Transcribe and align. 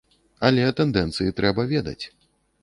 Але 0.47 0.63
тэндэнцыі 0.79 1.35
трэба 1.41 1.67
ведаць. 1.75 2.01